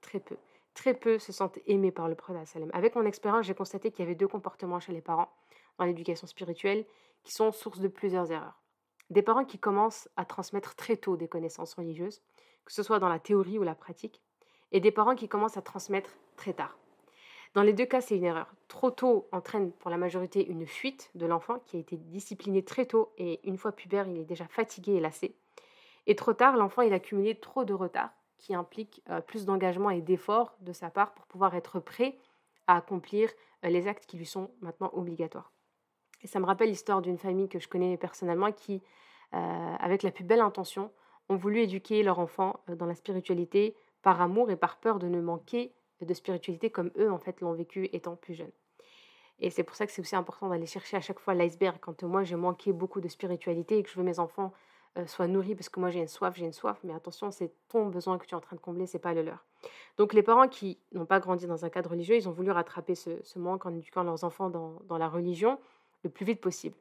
Très 0.00 0.20
peu. 0.20 0.37
Très 0.76 0.92
peu 0.92 1.18
se 1.18 1.33
sentent 1.33 1.59
aimés 1.66 1.90
par 1.90 2.06
le 2.06 2.14
prophète. 2.14 2.54
Avec 2.75 2.95
mon 2.95 3.06
expérience, 3.06 3.47
j'ai 3.47 3.54
constaté 3.54 3.90
qu'il 3.90 4.04
y 4.04 4.06
avait 4.06 4.14
deux 4.14 4.28
comportements 4.28 4.78
chez 4.78 4.92
les 4.92 5.00
parents 5.00 5.33
dans 5.78 5.87
l'éducation 5.87 6.26
spirituelle 6.26 6.85
qui 7.25 7.33
sont 7.33 7.50
source 7.50 7.80
de 7.80 7.88
plusieurs 7.88 8.30
erreurs. 8.30 8.61
Des 9.09 9.23
parents 9.23 9.47
qui 9.47 9.59
commencent 9.59 10.06
à 10.16 10.26
transmettre 10.26 10.75
très 10.75 10.99
tôt 10.99 11.16
des 11.16 11.28
connaissances 11.28 11.73
religieuses, 11.73 12.21
que 12.66 12.75
ce 12.75 12.83
soit 12.83 12.99
dans 12.99 13.09
la 13.09 13.18
théorie 13.18 13.59
ou 13.59 13.62
la 13.62 13.75
pratique, 13.75 14.21
et 14.71 14.80
des 14.80 14.90
parents 14.90 15.14
qui 15.14 15.28
commencent 15.28 15.56
à 15.56 15.62
transmettre 15.62 16.11
très 16.37 16.52
tard. 16.52 16.76
Dans 17.54 17.62
les 17.62 17.73
deux 17.73 17.87
cas, 17.87 18.02
c'est 18.02 18.18
une 18.18 18.25
erreur. 18.25 18.52
Trop 18.68 18.90
tôt 18.90 19.28
entraîne 19.33 19.73
pour 19.73 19.90
la 19.90 19.97
majorité 19.97 20.47
une 20.47 20.66
fuite 20.66 21.11
de 21.14 21.25
l'enfant 21.25 21.59
qui 21.64 21.78
a 21.78 21.80
été 21.80 21.97
discipliné 21.97 22.62
très 22.62 22.85
tôt 22.85 23.14
et 23.16 23.40
une 23.49 23.56
fois 23.56 23.73
pubère, 23.73 24.09
il 24.09 24.18
est 24.18 24.25
déjà 24.25 24.47
fatigué 24.47 24.92
et 24.92 25.00
lassé. 25.00 25.37
Et 26.06 26.16
trop 26.16 26.35
tard, 26.35 26.59
l'enfant 26.59 26.83
il 26.83 26.92
a 26.92 26.97
accumulé 26.97 27.35
trop 27.35 27.64
de 27.64 27.73
retard 27.73 28.11
qui 28.38 28.54
implique 28.54 29.02
euh, 29.10 29.20
plus 29.20 29.44
d'engagement 29.44 29.90
et 29.90 30.00
d'effort 30.00 30.56
de 30.60 30.72
sa 30.72 30.90
part 30.90 31.14
pour 31.14 31.26
pouvoir 31.26 31.54
être 31.54 31.80
prêt 31.80 32.16
à 32.66 32.76
accomplir 32.76 33.30
euh, 33.64 33.68
les 33.68 33.88
actes 33.88 34.06
qui 34.06 34.16
lui 34.16 34.26
sont 34.26 34.50
maintenant 34.60 34.90
obligatoires. 34.92 35.52
Et 36.22 36.26
ça 36.26 36.40
me 36.40 36.46
rappelle 36.46 36.68
l'histoire 36.68 37.02
d'une 37.02 37.18
famille 37.18 37.48
que 37.48 37.58
je 37.58 37.68
connais 37.68 37.96
personnellement 37.96 38.52
qui, 38.52 38.82
euh, 39.34 39.74
avec 39.78 40.02
la 40.02 40.10
plus 40.10 40.24
belle 40.24 40.40
intention, 40.40 40.90
ont 41.28 41.36
voulu 41.36 41.60
éduquer 41.60 42.02
leur 42.02 42.18
enfant 42.18 42.60
dans 42.68 42.86
la 42.86 42.94
spiritualité 42.94 43.74
par 44.02 44.20
amour 44.20 44.50
et 44.50 44.56
par 44.56 44.78
peur 44.78 44.98
de 44.98 45.08
ne 45.08 45.20
manquer 45.20 45.74
de 46.00 46.14
spiritualité 46.14 46.70
comme 46.70 46.90
eux 46.98 47.10
en 47.10 47.18
fait 47.18 47.40
l'ont 47.40 47.52
vécu 47.52 47.88
étant 47.92 48.16
plus 48.16 48.34
jeunes. 48.34 48.52
Et 49.38 49.50
c'est 49.50 49.64
pour 49.64 49.76
ça 49.76 49.86
que 49.86 49.92
c'est 49.92 50.00
aussi 50.00 50.16
important 50.16 50.48
d'aller 50.48 50.66
chercher 50.66 50.96
à 50.96 51.00
chaque 51.00 51.18
fois 51.18 51.34
l'iceberg. 51.34 51.78
Quand 51.80 52.02
moi 52.04 52.22
j'ai 52.22 52.36
manqué 52.36 52.72
beaucoup 52.72 53.00
de 53.00 53.08
spiritualité 53.08 53.78
et 53.78 53.82
que 53.82 53.90
je 53.90 53.96
veux 53.96 54.04
mes 54.04 54.18
enfants 54.18 54.52
euh, 54.96 55.06
soient 55.06 55.26
nourris 55.26 55.54
parce 55.54 55.68
que 55.68 55.80
moi 55.80 55.90
j'ai 55.90 56.00
une 56.00 56.08
soif, 56.08 56.34
j'ai 56.36 56.44
une 56.44 56.52
soif, 56.52 56.78
mais 56.84 56.94
attention, 56.94 57.30
c'est 57.30 57.52
ton 57.68 57.86
besoin 57.86 58.18
que 58.18 58.26
tu 58.26 58.32
es 58.32 58.36
en 58.36 58.40
train 58.40 58.56
de 58.56 58.60
combler, 58.60 58.86
c'est 58.86 58.98
pas 58.98 59.14
le 59.14 59.22
leur. 59.22 59.44
Donc 59.98 60.12
les 60.12 60.22
parents 60.22 60.48
qui 60.48 60.78
n'ont 60.92 61.06
pas 61.06 61.20
grandi 61.20 61.46
dans 61.46 61.64
un 61.64 61.68
cadre 61.68 61.90
religieux, 61.90 62.16
ils 62.16 62.28
ont 62.28 62.32
voulu 62.32 62.50
rattraper 62.50 62.94
ce, 62.94 63.38
manque 63.38 63.66
en 63.66 63.74
éduquant 63.74 64.02
leurs 64.02 64.24
enfants 64.24 64.50
dans, 64.50 64.80
dans 64.88 64.98
la 64.98 65.08
religion 65.08 65.58
le 66.04 66.10
plus 66.10 66.24
vite 66.24 66.40
possible. 66.40 66.76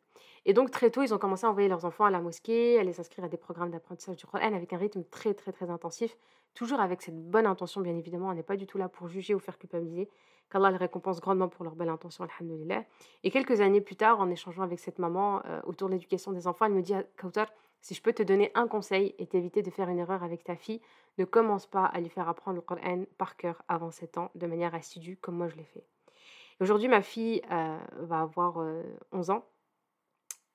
Et 0.46 0.54
donc 0.54 0.72
très 0.72 0.92
tôt, 0.92 1.02
ils 1.02 1.14
ont 1.14 1.18
commencé 1.18 1.46
à 1.46 1.50
envoyer 1.50 1.68
leurs 1.68 1.86
enfants 1.86 2.06
à 2.06 2.12
la 2.12 2.22
mosquée, 2.22 2.80
à 2.80 2.84
les 2.84 3.00
inscrire 3.00 3.26
à 3.26 3.30
des 3.30 3.38
programmes 3.38 3.72
d'apprentissage 3.72 4.18
du 4.18 4.26
Coran 4.26 4.54
avec 4.54 4.72
un 4.74 4.78
rythme 4.78 5.04
très 5.04 5.34
très 5.34 5.52
très 5.52 5.70
intensif, 5.70 6.16
toujours 6.54 6.80
avec 6.80 7.02
cette 7.02 7.20
bonne 7.30 7.48
intention 7.48 7.82
bien 7.82 7.96
évidemment, 7.96 8.30
on 8.30 8.34
n'est 8.34 8.44
pas 8.44 8.56
du 8.56 8.68
tout 8.68 8.78
là 8.78 8.88
pour 8.88 9.08
juger 9.08 9.34
ou 9.34 9.40
faire 9.40 9.58
culpabiliser, 9.58 10.10
qu'Allah 10.50 10.72
les 10.72 10.78
récompense 10.78 11.20
grandement 11.20 11.50
pour 11.50 11.66
leur 11.66 11.76
belle 11.76 11.90
intention, 11.90 12.24
alhamdulillah. 12.24 12.84
Et 13.24 13.32
quelques 13.32 13.62
années 13.62 13.82
plus 13.82 13.96
tard, 13.96 14.20
en 14.20 14.30
échangeant 14.30 14.64
avec 14.64 14.80
cette 14.80 15.00
maman 15.00 15.42
euh, 15.46 15.62
autour 15.66 15.90
de 15.90 15.94
l'éducation 15.94 16.32
des 16.32 16.48
enfants, 16.48 16.66
elle 16.66 16.74
me 16.74 16.82
dit 16.82 16.94
Kautar, 17.18 17.48
si 17.86 17.94
je 17.94 18.02
peux 18.02 18.14
te 18.14 18.24
donner 18.24 18.50
un 18.56 18.68
conseil 18.68 19.14
et 19.20 19.28
t'éviter 19.28 19.62
de 19.62 19.70
faire 19.70 19.90
une 19.90 20.00
erreur 20.00 20.24
avec 20.24 20.44
ta 20.44 20.56
fille, 20.56 20.82
ne 21.20 21.24
commence 21.24 21.68
pas 21.68 21.86
à 21.86 22.02
lui 22.02 22.10
faire 22.10 22.28
apprendre 22.28 22.56
le 22.56 22.62
Coran 22.62 23.04
par 23.20 23.38
cœur 23.38 23.62
avant 23.68 23.92
7 23.92 24.18
ans 24.18 24.32
de 24.34 24.48
manière 24.48 24.74
assidue 24.74 25.18
comme 25.18 25.36
moi 25.36 25.50
je 25.50 25.56
l'ai 25.56 25.66
fait. 25.66 25.86
Aujourd'hui, 26.60 26.88
ma 26.88 27.04
fille 27.04 27.44
euh, 27.52 27.78
va 27.98 28.22
avoir 28.22 28.58
11 29.12 29.30
euh, 29.30 29.34
ans. 29.34 29.46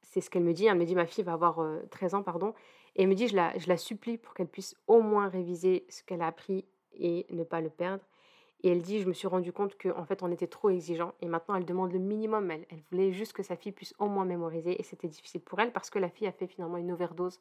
C'est 0.02 0.20
ce 0.20 0.28
qu'elle 0.28 0.42
me 0.42 0.52
dit. 0.52 0.66
Elle 0.66 0.76
me 0.76 0.84
dit 0.84 0.96
ma 0.96 1.06
fille 1.06 1.22
va 1.22 1.34
avoir 1.34 1.64
13 1.92 2.16
ans, 2.16 2.24
pardon. 2.24 2.52
Et 2.96 3.02
elle 3.02 3.08
me 3.08 3.14
dit 3.14 3.28
je 3.28 3.36
la, 3.36 3.56
je 3.58 3.68
la 3.68 3.76
supplie 3.76 4.18
pour 4.18 4.34
qu'elle 4.34 4.48
puisse 4.48 4.74
au 4.88 5.00
moins 5.00 5.28
réviser 5.28 5.86
ce 5.88 6.02
qu'elle 6.02 6.22
a 6.22 6.26
appris 6.26 6.64
et 6.94 7.26
ne 7.30 7.44
pas 7.44 7.60
le 7.60 7.70
perdre. 7.70 8.02
Et 8.62 8.72
elle 8.72 8.82
dit, 8.82 9.00
je 9.00 9.08
me 9.08 9.12
suis 9.12 9.28
rendu 9.28 9.52
compte 9.52 9.76
qu'en 9.78 10.04
fait, 10.04 10.22
on 10.22 10.30
était 10.30 10.46
trop 10.46 10.70
exigeant. 10.70 11.14
Et 11.20 11.26
maintenant, 11.26 11.54
elle 11.54 11.64
demande 11.64 11.92
le 11.92 11.98
minimum. 11.98 12.50
Elle, 12.50 12.66
elle 12.70 12.82
voulait 12.90 13.12
juste 13.12 13.32
que 13.32 13.42
sa 13.42 13.56
fille 13.56 13.72
puisse 13.72 13.94
au 13.98 14.06
moins 14.06 14.24
mémoriser. 14.24 14.78
Et 14.78 14.82
c'était 14.82 15.08
difficile 15.08 15.40
pour 15.40 15.58
elle 15.60 15.72
parce 15.72 15.90
que 15.90 15.98
la 15.98 16.10
fille 16.10 16.26
a 16.26 16.32
fait 16.32 16.46
finalement 16.46 16.76
une 16.76 16.92
overdose 16.92 17.40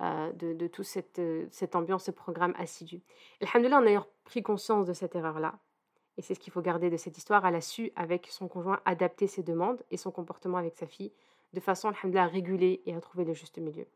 euh, 0.00 0.32
de, 0.32 0.52
de 0.52 0.66
toute 0.66 0.84
cette, 0.84 1.18
euh, 1.18 1.46
cette 1.50 1.74
ambiance, 1.74 2.04
ce 2.04 2.10
programme 2.10 2.54
assidu. 2.58 3.02
Alhamdulillah, 3.40 3.78
en 3.78 3.86
ayant 3.86 4.06
pris 4.24 4.42
conscience 4.42 4.86
de 4.86 4.92
cette 4.92 5.14
erreur-là, 5.14 5.58
et 6.18 6.22
c'est 6.22 6.34
ce 6.34 6.40
qu'il 6.40 6.52
faut 6.52 6.62
garder 6.62 6.90
de 6.90 6.96
cette 6.96 7.16
histoire, 7.16 7.46
elle 7.46 7.54
a 7.54 7.60
su, 7.60 7.90
avec 7.96 8.26
son 8.26 8.48
conjoint, 8.48 8.80
adapter 8.84 9.26
ses 9.26 9.42
demandes 9.42 9.82
et 9.90 9.96
son 9.96 10.10
comportement 10.10 10.58
avec 10.58 10.76
sa 10.76 10.86
fille 10.86 11.12
de 11.52 11.60
façon, 11.60 11.88
alhamdulillah, 11.88 12.24
à 12.24 12.26
réguler 12.26 12.82
et 12.86 12.94
à 12.94 13.00
trouver 13.00 13.24
le 13.24 13.34
juste 13.34 13.58
milieu. 13.58 13.86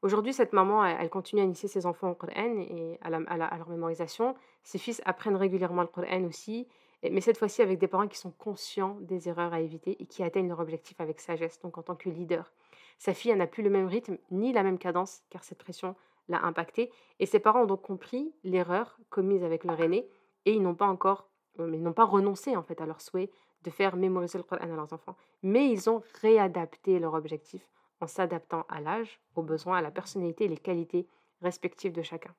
Aujourd'hui, 0.00 0.32
cette 0.32 0.52
maman, 0.52 0.84
elle, 0.84 1.10
continue 1.10 1.40
à 1.40 1.44
initier 1.44 1.68
ses 1.68 1.84
enfants 1.84 2.10
au 2.10 2.14
Coran 2.14 2.56
et 2.58 2.98
à, 3.02 3.10
leur 3.10 3.68
mémorisation. 3.68 4.36
Ses 4.62 4.78
fils 4.78 5.02
apprennent 5.04 5.34
régulièrement 5.34 5.82
le 5.82 5.88
Coran 5.88 6.22
aussi, 6.22 6.68
mais 7.02 7.20
cette 7.20 7.36
fois-ci 7.36 7.62
avec 7.62 7.78
des 7.78 7.88
parents 7.88 8.06
qui 8.06 8.16
sont 8.16 8.30
conscients 8.30 8.96
des 9.00 9.28
erreurs 9.28 9.52
à 9.52 9.60
éviter 9.60 10.00
et 10.00 10.06
qui 10.06 10.22
atteignent 10.22 10.48
leur 10.48 10.60
objectif 10.60 11.00
avec 11.00 11.20
sagesse, 11.20 11.60
donc 11.60 11.78
en 11.78 11.82
tant 11.82 11.96
que 11.96 12.08
leader. 12.08 12.52
Sa 12.98 13.12
fille 13.12 13.34
n'a 13.34 13.48
plus 13.48 13.64
le 13.64 13.70
même 13.70 13.88
rythme 13.88 14.18
ni 14.30 14.52
la 14.52 14.62
même 14.62 14.78
cadence, 14.78 15.22
car 15.30 15.42
cette 15.42 15.58
pression 15.58 15.96
l'a 16.28 16.44
impactée. 16.44 16.92
Et 17.18 17.26
ses 17.26 17.40
parents 17.40 17.62
ont 17.62 17.66
donc 17.66 17.82
compris 17.82 18.32
l'erreur 18.44 18.98
commise 19.10 19.42
avec 19.42 19.64
leur 19.64 19.80
aîné 19.80 20.08
et 20.44 20.52
ils 20.52 20.62
n'ont 20.62 20.74
pas 20.74 20.86
encore, 20.86 21.28
euh, 21.58 21.66
mais 21.66 21.78
n'ont 21.78 21.92
pas 21.92 22.04
renoncé 22.04 22.56
en 22.56 22.62
fait 22.62 22.80
à 22.80 22.86
leur 22.86 23.00
souhait 23.00 23.30
de 23.64 23.70
faire 23.70 23.96
mémoriser 23.96 24.38
le 24.38 24.44
Coran 24.44 24.62
à 24.62 24.66
leurs 24.66 24.92
enfants. 24.92 25.16
Mais 25.42 25.68
ils 25.70 25.90
ont 25.90 26.02
réadapté 26.20 27.00
leur 27.00 27.14
objectif 27.14 27.66
en 28.00 28.06
s'adaptant 28.06 28.64
à 28.68 28.80
l'âge, 28.80 29.20
aux 29.34 29.42
besoins, 29.42 29.78
à 29.78 29.82
la 29.82 29.90
personnalité 29.90 30.44
et 30.44 30.48
les 30.48 30.56
qualités 30.56 31.06
respectives 31.42 31.92
de 31.92 32.02
chacun. 32.02 32.34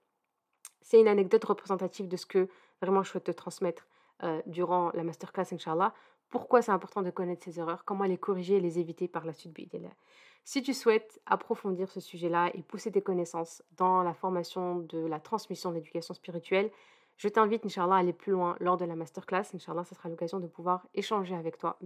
C'est 0.81 0.99
une 0.99 1.07
anecdote 1.07 1.43
représentative 1.45 2.07
de 2.07 2.17
ce 2.17 2.25
que 2.25 2.47
vraiment 2.81 3.03
je 3.03 3.09
souhaite 3.09 3.25
te 3.25 3.31
transmettre 3.31 3.87
euh, 4.23 4.41
durant 4.45 4.91
la 4.93 5.03
masterclass, 5.03 5.53
Inch'Allah. 5.53 5.93
Pourquoi 6.29 6.61
c'est 6.61 6.71
important 6.71 7.01
de 7.01 7.09
connaître 7.09 7.43
ces 7.43 7.59
erreurs, 7.59 7.85
comment 7.85 8.03
les 8.03 8.17
corriger 8.17 8.57
et 8.57 8.59
les 8.59 8.79
éviter 8.79 9.07
par 9.07 9.25
la 9.25 9.33
suite. 9.33 9.57
Si 10.43 10.61
tu 10.61 10.73
souhaites 10.73 11.21
approfondir 11.25 11.89
ce 11.89 11.99
sujet-là 11.99 12.51
et 12.53 12.63
pousser 12.63 12.91
tes 12.91 13.01
connaissances 13.01 13.63
dans 13.77 14.03
la 14.03 14.13
formation 14.13 14.79
de 14.79 14.99
la 14.99 15.19
transmission 15.19 15.69
de 15.69 15.75
l'éducation 15.75 16.13
spirituelle, 16.13 16.71
je 17.17 17.27
t'invite, 17.27 17.65
Inch'Allah, 17.65 17.95
à 17.95 17.99
aller 17.99 18.13
plus 18.13 18.31
loin 18.31 18.55
lors 18.59 18.77
de 18.77 18.85
la 18.85 18.95
masterclass. 18.95 19.43
Inch'Allah, 19.53 19.83
ce 19.83 19.93
sera 19.93 20.07
l'occasion 20.07 20.39
de 20.39 20.47
pouvoir 20.47 20.87
échanger 20.93 21.35
avec 21.35 21.57
toi, 21.57 21.77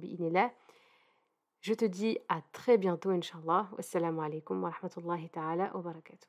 je 1.63 1.74
te 1.74 1.86
dis 1.86 2.20
à 2.29 2.41
très 2.51 2.77
bientôt, 2.77 3.10
Inch'Allah. 3.10 3.70
Wassalamu 3.77 4.22
alaikum 4.22 4.62
wa 4.63 4.70
rahmatullahi 4.70 5.29
ta'ala 5.29 5.72
wa 5.75 5.82
barakatuh. 5.82 6.27